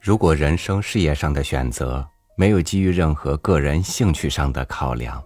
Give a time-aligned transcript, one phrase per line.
[0.00, 5.22] 如果人生事业上的选择没有基于任何个人兴趣上的考量，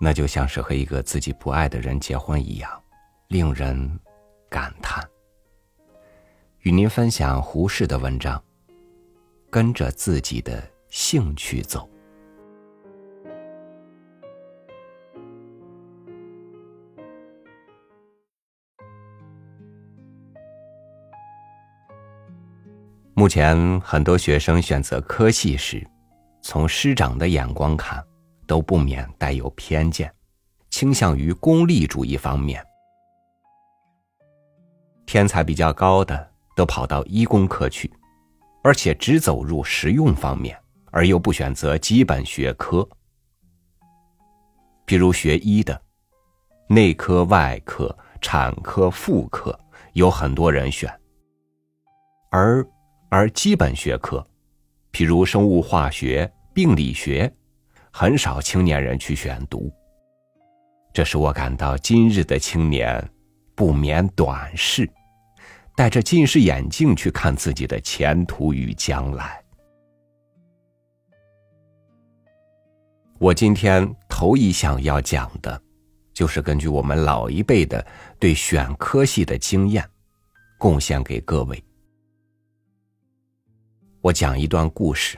[0.00, 2.82] 那就像是和一个自己不爱的人结婚一样，
[3.28, 4.00] 令人
[4.48, 5.06] 感叹。
[6.60, 8.42] 与您分享胡适的文章：
[9.50, 11.86] 跟着自己的兴趣走。
[23.24, 25.82] 目前，很多学生选择科系时，
[26.42, 28.04] 从师长的眼光看，
[28.46, 30.12] 都不免带有偏见，
[30.68, 32.62] 倾向于功利主义方面。
[35.06, 37.90] 天才比较高的都跑到医工科去，
[38.62, 40.54] 而且只走入实用方面，
[40.90, 42.86] 而又不选择基本学科。
[44.84, 45.80] 比如学医的，
[46.68, 49.58] 内科、外科、产科、妇科，
[49.94, 50.92] 有很多人选，
[52.30, 52.62] 而。
[53.08, 54.26] 而基本学科，
[54.92, 57.32] 譬如生物化学、病理学，
[57.92, 59.72] 很少青年人去选读。
[60.92, 63.10] 这使我感到今日的青年
[63.54, 64.88] 不免短视，
[65.76, 69.42] 戴着近视眼镜去看自己的前途与将来。
[73.18, 75.60] 我今天头一项要讲的，
[76.12, 77.84] 就是根据我们老一辈的
[78.18, 79.88] 对选科系的经验，
[80.58, 81.62] 贡献给各位。
[84.04, 85.16] 我讲一段故事。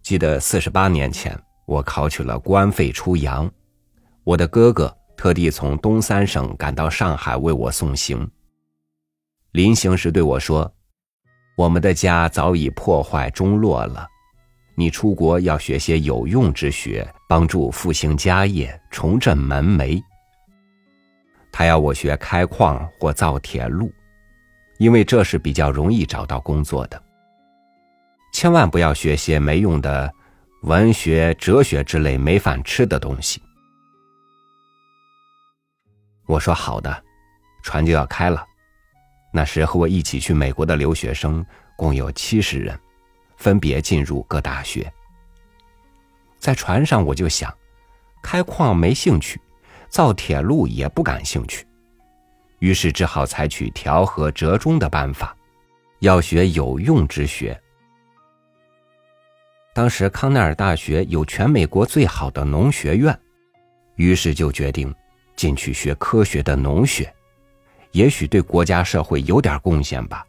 [0.00, 3.50] 记得四十八年前，我考取了官费出洋，
[4.22, 8.30] 我的哥哥特地从东三省赶到上海为我送行。
[9.50, 10.72] 临行时对我说
[11.58, 14.06] ：“我们的家早已破坏中落了，
[14.76, 20.00] 你出国要学些有用之学，帮助复兴家业，重振门楣。”
[21.50, 23.90] 他要我学开矿或造铁路。
[24.78, 27.02] 因为这是比较容易找到工作的，
[28.32, 30.12] 千万不要学些没用的
[30.62, 33.40] 文学、哲学之类没饭吃的东西。
[36.26, 37.04] 我说好的，
[37.62, 38.44] 船就要开了。
[39.32, 41.44] 那时和我一起去美国的留学生
[41.76, 42.78] 共有七十人，
[43.36, 44.90] 分别进入各大学。
[46.38, 47.52] 在船上我就想，
[48.22, 49.40] 开矿没兴趣，
[49.88, 51.65] 造铁路也不感兴趣。
[52.58, 55.36] 于是只好采取调和折中的办法，
[56.00, 57.58] 要学有用之学。
[59.74, 63.18] 当时康奈尔大学有全美国最好的农学院，
[63.96, 64.94] 于是就决定
[65.36, 67.12] 进去学科学的农学，
[67.92, 70.26] 也许对国家社会有点贡献吧。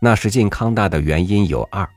[0.00, 1.88] 那时进康大的原因有二：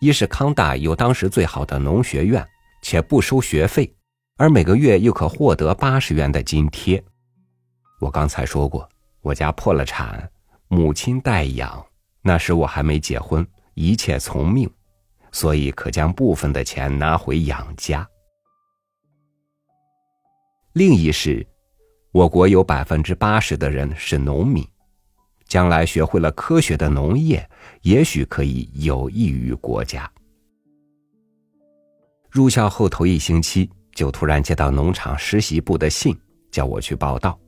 [0.00, 2.42] 一是康大有当时最好的农学院，
[2.80, 3.94] 且不收学费，
[4.38, 7.04] 而每个月又可获得八十元的津贴。
[7.98, 8.88] 我刚才说过，
[9.22, 10.30] 我家破了产，
[10.68, 11.84] 母亲代养。
[12.22, 14.68] 那时我还没结婚，一切从命，
[15.32, 18.06] 所以可将部分的钱拿回养家。
[20.72, 21.46] 另一是，
[22.12, 24.66] 我国有百分之八十的人是农民，
[25.46, 27.48] 将来学会了科学的农业，
[27.82, 30.10] 也许可以有益于国家。
[32.30, 36.14] 入校后头一星期，就突然接到农场实习部的信，
[36.50, 37.38] 叫我去报道。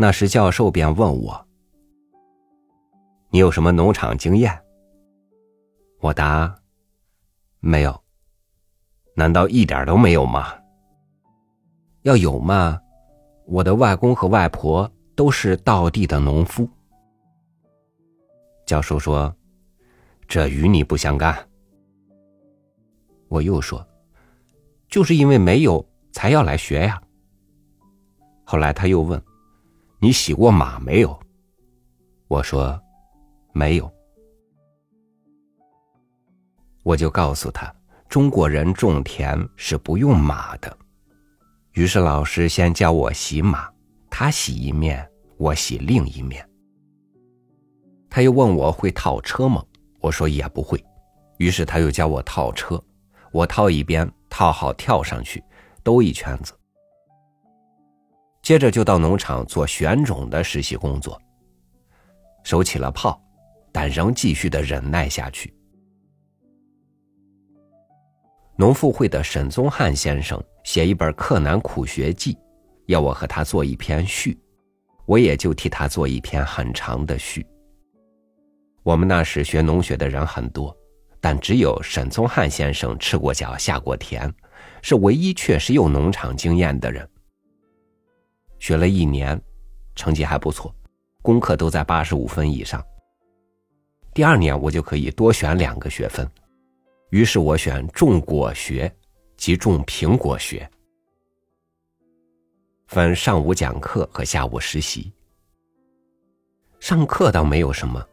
[0.00, 1.48] 那时教授便问我
[3.30, 4.56] ：“你有什么农场经验？”
[5.98, 6.54] 我答
[7.58, 8.00] ：“没有。”
[9.16, 10.54] 难道一点都没有吗？
[12.02, 12.80] 要有嘛，
[13.44, 16.70] 我的外公和外婆都是道地的农夫。
[18.66, 19.34] 教授说
[20.28, 21.36] ：“这与你不相干。”
[23.26, 23.84] 我又说
[24.88, 27.02] ：“就是因为没有，才要来学呀。”
[28.46, 29.20] 后来他又问。
[30.00, 31.18] 你洗过马没有？
[32.28, 32.80] 我说
[33.52, 33.92] 没有。
[36.84, 37.74] 我就告诉他，
[38.08, 40.78] 中国人种田是不用马的。
[41.72, 43.68] 于是老师先教我洗马，
[44.08, 45.04] 他洗一面，
[45.36, 46.48] 我洗另一面。
[48.08, 49.64] 他又问我会套车吗？
[50.00, 50.82] 我说也不会。
[51.38, 52.80] 于是他又教我套车，
[53.32, 55.42] 我套一边，套好跳上去，
[55.82, 56.52] 兜一圈子。
[58.48, 61.20] 接着就到农场做选种的实习工作。
[62.44, 63.22] 收起了炮，
[63.70, 65.52] 但仍继续的忍耐下去。
[68.56, 72.32] 农妇会的沈宗汉先生写一本《克难苦学记》，
[72.86, 74.40] 要我和他做一篇序，
[75.04, 77.46] 我也就替他做一篇很长的序。
[78.82, 80.74] 我们那时学农学的人很多，
[81.20, 84.32] 但只有沈宗汉先生吃过脚、下过田，
[84.80, 87.06] 是唯一确实有农场经验的人。
[88.58, 89.40] 学了一年，
[89.94, 90.74] 成绩还不错，
[91.22, 92.84] 功课都在八十五分以上。
[94.14, 96.28] 第二年我就可以多选两个学分，
[97.10, 98.92] 于是我选种果学，
[99.36, 100.68] 即种苹果学。
[102.88, 105.12] 分上午讲课和下午实习。
[106.80, 108.04] 上课倒没有什么，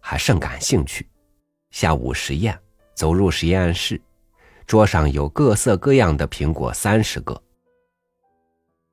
[0.00, 1.06] 还甚感兴趣。
[1.70, 2.58] 下午实验，
[2.94, 4.00] 走入实验室，
[4.66, 7.40] 桌上有各色各样的苹果三十个，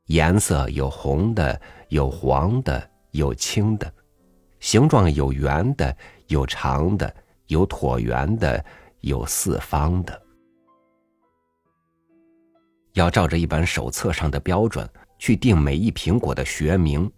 [0.10, 3.92] 颜色有红的，有黄的，有青的，
[4.60, 5.98] 形状有圆的，
[6.28, 7.12] 有长的，
[7.48, 8.64] 有椭圆的，
[9.00, 10.22] 有四方的。
[12.94, 14.88] 要照着一本手册上的标准。
[15.20, 17.12] 去定每一苹果的学名，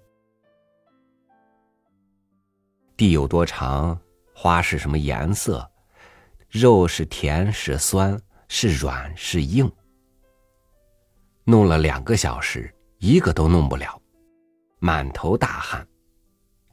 [2.98, 3.96] 地有多长，
[4.34, 5.70] 花是什么颜色，
[6.50, 9.72] 肉是甜是酸，是软是硬。
[11.44, 12.74] 弄了两个小时，
[13.04, 14.00] 一个都弄不了，
[14.78, 15.88] 满头大汗，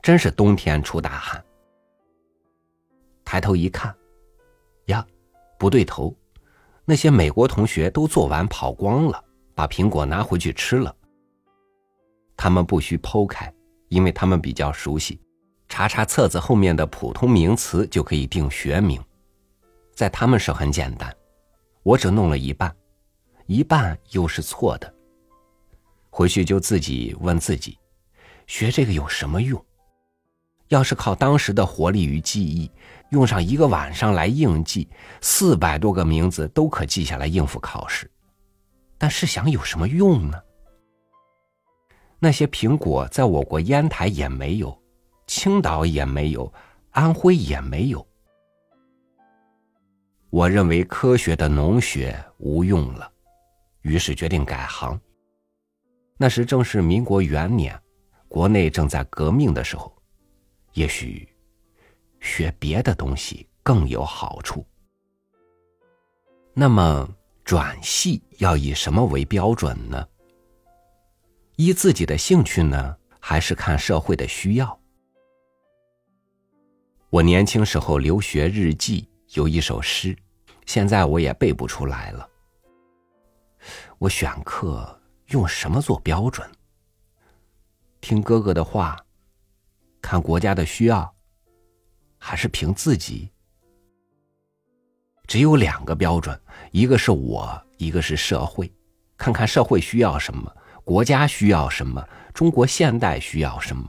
[0.02, 1.42] 真是冬天出大汗。
[3.24, 3.96] 抬头一看，
[4.88, 5.06] 呀，
[5.58, 6.14] 不对头，
[6.84, 10.94] 那些美国同学都做完跑光了，把苹果拿回去吃了。
[12.36, 13.50] 他们不需剖开，
[13.88, 15.18] 因为他们比较熟悉，
[15.66, 19.02] 查查册子后面的普通名词就可以定学名。
[19.94, 21.10] 在他们是很简单，
[21.82, 22.76] 我只弄了一半，
[23.46, 24.94] 一半又是错的。
[26.18, 27.78] 回去就自己问自己，
[28.48, 29.64] 学这个有什么用？
[30.66, 32.68] 要是靠当时的活力与记忆，
[33.10, 34.88] 用上一个晚上来硬记，
[35.20, 38.10] 四百多个名字都可记下来应付考试。
[38.98, 40.42] 但试想有什么用呢？
[42.18, 44.76] 那些苹果在我国烟台也没有，
[45.28, 46.52] 青岛也没有，
[46.90, 48.04] 安徽也没有。
[50.30, 53.08] 我认为科学的农学无用了，
[53.82, 55.00] 于是决定改行。
[56.20, 57.80] 那时正是民国元年，
[58.26, 59.96] 国内正在革命的时候，
[60.72, 61.28] 也许
[62.18, 64.66] 学别的东西更有好处。
[66.52, 67.08] 那么
[67.44, 70.08] 转系要以什么为标准呢？
[71.54, 74.76] 依自己的兴趣呢，还是看社会的需要？
[77.10, 80.16] 我年轻时候留学日记有一首诗，
[80.66, 82.28] 现在我也背不出来了。
[83.98, 84.97] 我选课
[85.28, 86.48] 用什么做标准？
[88.00, 88.96] 听哥哥的话，
[90.00, 91.14] 看国家的需要，
[92.18, 93.30] 还是凭自己？
[95.26, 96.40] 只有两个标准，
[96.70, 98.72] 一个是我，一个是社会，
[99.18, 100.50] 看看社会需要什么。
[100.82, 102.02] 国家需要什么？
[102.32, 103.86] 中国现代需要什么？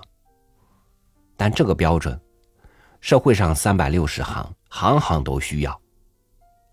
[1.38, 2.20] 但这个标准，
[3.00, 5.82] 社会上三百六十行，行行都需要。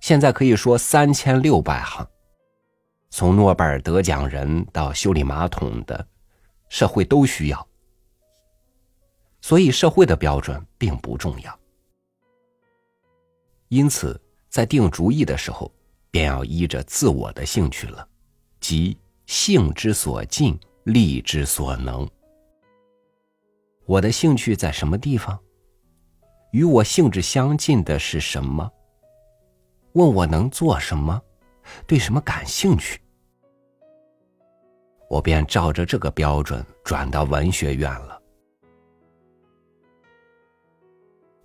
[0.01, 2.05] 现在可以说三千六百行，
[3.19, 6.07] 从诺贝尔得奖人到修理马桶的，
[6.69, 7.67] 社会都需要。
[9.41, 11.59] 所以社会的标准并不重要。
[13.69, 14.21] 因此，
[14.51, 15.73] 在定主意的时候，
[16.11, 18.07] 便要依着自我的兴趣了，
[18.61, 18.99] 即。
[19.25, 22.07] 性之所近，力之所能。
[23.87, 25.41] 我的兴趣在什么地方？
[26.53, 28.71] 与我性质相近的是什么？
[29.95, 31.19] 问我能做什么？
[31.87, 33.01] 对什么感兴趣？
[35.08, 38.20] 我便照着这个标准转到文学院了。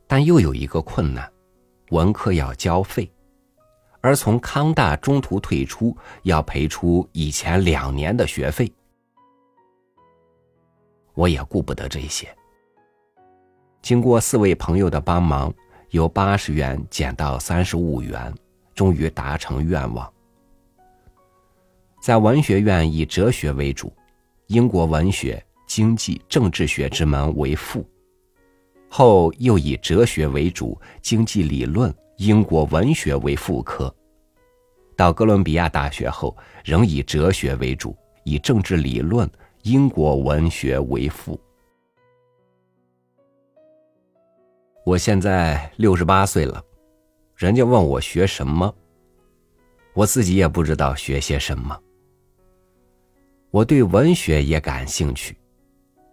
[0.08, 1.32] 但又有一个困难，
[1.90, 3.10] 文科要交费。
[4.02, 8.74] 而从康大中途退出，要赔出以前两年的学费，
[11.14, 12.28] 我也顾不得这些。
[13.82, 15.54] 经过四位朋友的帮忙，
[15.92, 18.34] 由八十元减到三十五元，
[18.74, 20.12] 终于达成愿望。
[22.02, 23.94] 在文学院以哲学为主，
[24.48, 27.88] 英国文学、经济、政治学之门为副，
[28.90, 31.94] 后又以哲学为主，经济理论。
[32.18, 33.92] 英国文学为副科，
[34.96, 39.28] 到哥伦比亚大学后，仍以哲学为主，以政治理论、
[39.64, 41.40] 英国文学为辅。
[44.86, 46.64] 我现在六十八岁了，
[47.36, 48.72] 人家问我学什么，
[49.96, 51.76] 我自己也不知道学些什么。
[53.52, 55.38] 我对文学也感兴趣，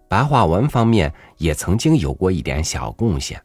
[0.09, 3.41] 白话文方面也曾经有过一点小贡献。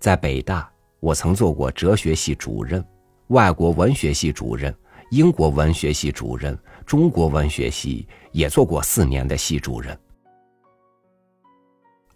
[0.00, 0.68] 在北大，
[0.98, 2.84] 我曾做过哲学系主任、
[3.28, 4.76] 外国文学系主任、
[5.12, 9.96] 英国文学系主任、中国文学系也做过四年的系主任。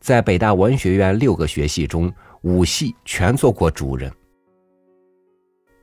[0.00, 4.12] 在北大文学院六个学系中，五系全做过主任。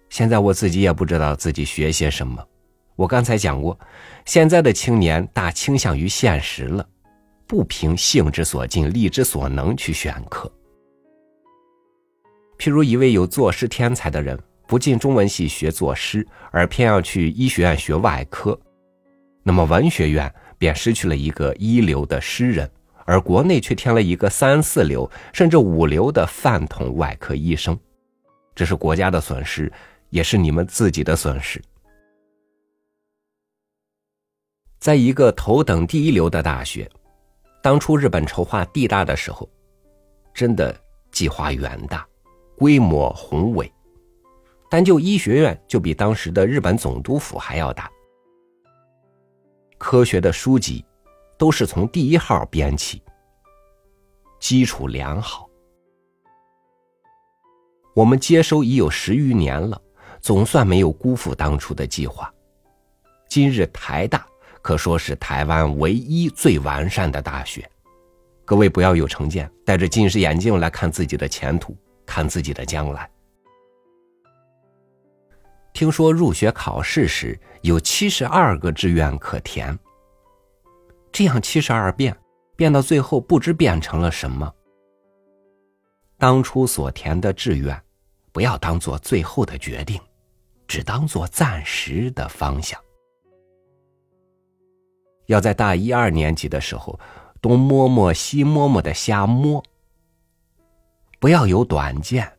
[0.09, 2.45] 现在我自己也不知道自己学些什么。
[2.99, 3.79] 我刚才讲过，
[4.25, 6.85] 现在的青年大倾向于现实了，
[7.47, 10.51] 不凭性之所尽、力之所能去选课。
[12.57, 14.37] 譬如一位有作诗天才的人，
[14.67, 18.59] 不进中文系学作诗，而偏要去医学院学外科，
[19.43, 22.69] 那么文学院便失去了一个一流的诗人，
[23.05, 27.79] 而国内却添了一个三四流甚至五流的饭桶外科医生，
[28.53, 29.71] 这是国家的损失，
[30.09, 31.61] 也是你们自己的损失。
[34.79, 36.89] 在一个头等第一流的大学，
[37.61, 39.47] 当初日本筹划地大的时候，
[40.33, 40.73] 真的
[41.11, 42.07] 计划远大。
[42.57, 43.71] 规模宏伟，
[44.69, 47.89] 单就医学院就比当时的日本总督府还要大。
[49.77, 50.83] 科学的书籍
[51.37, 53.01] 都是从第一号编起，
[54.41, 55.49] 基础良好。
[57.95, 59.81] 我们接收已有十余年了，
[60.19, 62.29] 总算没有辜负当初的计划。
[63.29, 64.27] 今日台大
[64.61, 67.69] 可说是台湾唯一最完善的大学。
[68.45, 71.77] 各位不要有成见，戴着近视眼镜来看自己的前途。
[72.09, 73.07] 看自己的将来。
[75.73, 79.77] 听说入学考试时有七十二个志愿可填，
[81.11, 82.17] 这样七十二变，
[82.55, 84.51] 变到最后不知变成了什么。
[86.17, 87.79] 当初所填的志愿，
[88.31, 90.01] 不要当做最后的决定，
[90.67, 92.81] 只当做暂时的方向。
[95.29, 96.99] 要在大一二年级的时候，
[97.39, 99.63] 东摸摸西摸摸的瞎摸。
[101.19, 102.33] 不要有短见。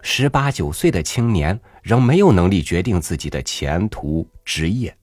[0.00, 4.96] 十八九岁的青年仍没有能力决定自己的前途职业。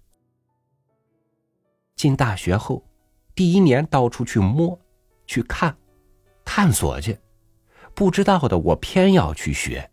[1.95, 2.83] 进大学后，
[3.35, 4.79] 第一年到处去摸、
[5.27, 5.77] 去看、
[6.43, 7.15] 探索去，
[7.93, 9.87] 不知道的我偏要去学。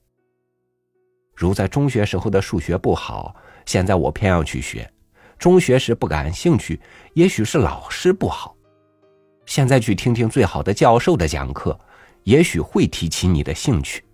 [1.34, 4.90] 如在中学时候的数学不好，现在我偏要去学；
[5.38, 6.80] 中学时不感兴趣，
[7.14, 8.56] 也许是老师不好，
[9.46, 11.78] 现在去听听最好的教授的讲课。
[12.24, 14.04] 也许会提起你的兴趣。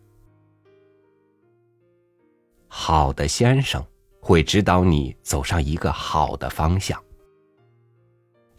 [2.68, 3.84] 好的先生
[4.20, 7.02] 会指导你走上一个好的方向。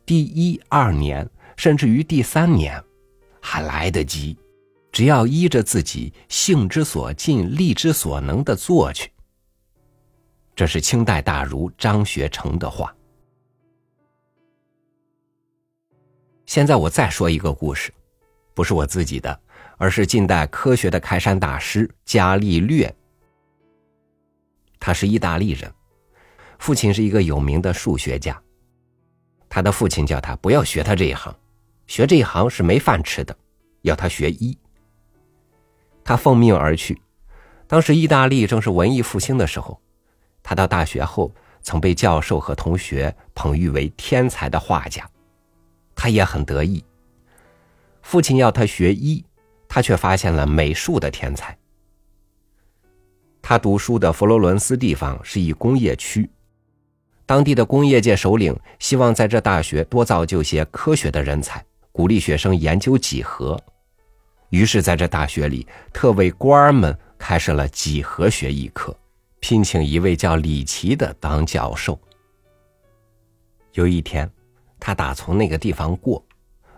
[0.06, 2.84] 第一二年，甚至于第三年，
[3.40, 4.38] 还来得及，
[4.92, 9.10] 只要依着自己性之所尽、力之所能的做去。
[10.56, 12.96] 这是清代大儒张学成的话。
[16.46, 17.94] 现在我再说一个故事，
[18.54, 19.42] 不是我自己的。
[19.78, 22.96] 而是近代科学的开山大师伽利略。
[24.80, 25.70] 他是意大利人，
[26.60, 28.42] 父亲是一个有名的数学家。
[29.50, 31.36] 他的父亲叫他不要学他这一行，
[31.88, 33.38] 学这一行是没饭吃的，
[33.82, 34.58] 要他学医。
[36.06, 37.02] 他奉命而去。
[37.68, 39.82] 当时意大利正是文艺复兴的时候，
[40.46, 41.30] 他到大学后
[41.62, 45.06] 曾被教授和同学捧誉为天才的画家，
[45.94, 46.82] 他也很得意。
[48.02, 49.26] 父亲要他学医。
[49.68, 51.58] 他却发现了美术的天才。
[53.42, 56.30] 他读书的佛罗伦斯地方是一工业区，
[57.26, 63.60] 当地的工业界首领希望在这大学多造就些科学的人才，鼓励学生研究几何。
[64.50, 68.96] 于是，在这大学里，特为官儿们开设了几何学一课，
[69.48, 72.00] 聘请一位叫李奇的当教授。
[73.74, 74.28] 有一天，
[74.80, 76.26] 他打从那个地方过，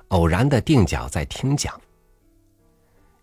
[0.09, 1.79] 偶然的定脚在听讲。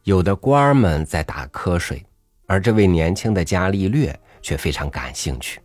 [0.04, 2.02] 有的官儿们在打瞌睡，
[2.46, 5.60] 而这位年轻的伽利略却非常感兴趣。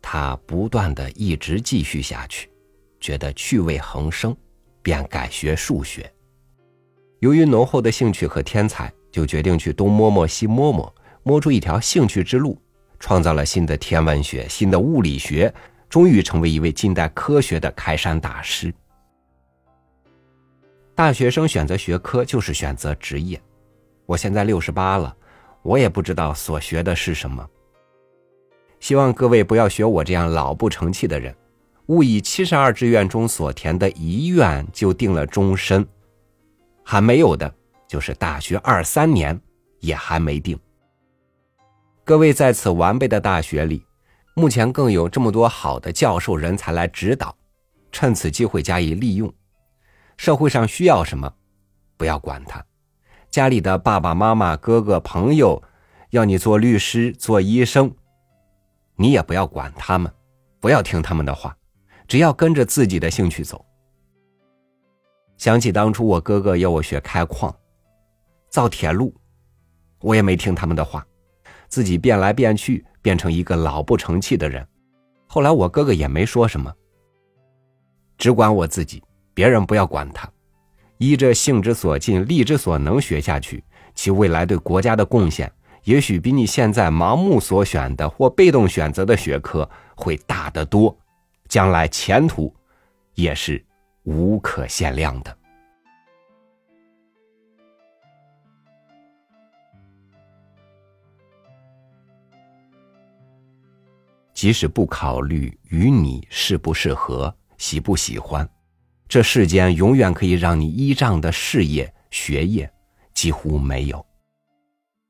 [0.00, 2.50] 他不断的一直继续下去，
[2.98, 4.34] 觉得趣味横生，
[4.80, 6.10] 便改学数学。
[7.18, 10.90] 由于浓厚的兴趣和天才，就决定去东摸摸西摸摸，
[11.28, 12.58] 摸出一条兴趣之路，
[12.98, 15.52] 创造了新的天文学、新的物理学，
[15.86, 18.72] 终于成为一位近代科学的开山大师。
[20.94, 23.38] 大学生选择学科就是选择职业。
[24.06, 25.14] 我现在六十八了，
[25.60, 27.46] 我也不知道所学的是什么。
[28.80, 31.36] 希望各位不要学我这样老不成器的人，
[31.88, 35.86] 勿以七十二志愿中所填的一愿就定了终身。
[36.82, 37.54] 还没有的，
[37.86, 39.38] 就是大学二三年
[39.80, 40.58] 也还没定。
[42.08, 43.84] 各位在此完备的大学里，
[44.32, 47.36] 目前更有这么多好的教授人才来指导，
[47.92, 49.30] 趁此机会加以利用。
[50.16, 51.30] 社会上需要什么，
[51.98, 52.64] 不要管他。
[53.28, 55.62] 家里的爸爸妈妈、哥哥、朋友，
[56.08, 57.94] 要你做律师、做医生，
[58.96, 60.10] 你也不要管他们，
[60.60, 61.54] 不要听他们的话，
[62.06, 63.62] 只要跟着自己的兴趣走。
[65.36, 67.54] 想起当初我哥哥要我学开矿、
[68.48, 69.14] 造铁路，
[70.00, 71.06] 我也没听他们的话，
[71.68, 74.66] 自己变来变去，变成一个老不成器的人。
[75.26, 76.72] 后来我哥哥也没说什么。
[78.16, 79.02] 只管我自己，
[79.34, 80.28] 别人不要管他。
[80.96, 83.62] 依着性之所近，力之所能学下去，
[83.94, 85.52] 其未来对国家的贡献，
[85.84, 90.98] 也许比你现在盲目所选的或被动选择的学科会大得多，
[91.48, 92.52] 将来前途
[93.14, 93.64] 也是
[94.02, 95.37] 无可限量的。
[104.38, 108.48] 即使不考虑与你适不适合、喜不喜欢。
[109.08, 112.72] 这世间永远可以让你依仗的事业、学业
[113.12, 114.06] 几乎没有。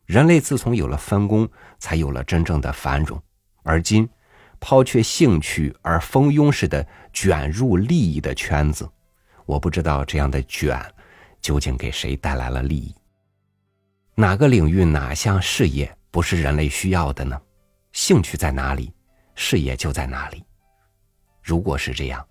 [0.06, 1.46] 人类自从有了分工，
[1.78, 3.22] 才有了真正的繁荣。
[3.64, 4.08] 而今，
[4.60, 8.88] 抛却兴趣而蜂拥似的卷入利益的圈子，
[9.44, 10.82] 我不知道这样的卷
[11.42, 12.94] 究竟给谁带来了利益。
[14.14, 17.38] 哪个领域、哪项事业不是人类需要的呢？
[17.92, 18.90] 兴趣在哪里，
[19.40, 20.44] 事业就在哪里。
[21.40, 22.26] 如果是这样。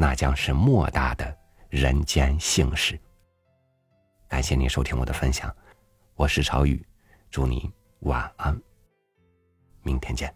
[0.00, 1.36] 那将是莫大的
[1.70, 2.96] 人间幸事。
[4.28, 5.52] 感谢您收听我的分享，
[6.14, 6.86] 我是朝雨，
[7.32, 7.68] 祝你
[8.02, 8.56] 晚安，
[9.82, 10.32] 明天见。